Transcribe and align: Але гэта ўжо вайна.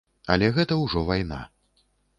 Але 0.35 0.47
гэта 0.55 0.79
ўжо 0.85 1.05
вайна. 1.13 1.41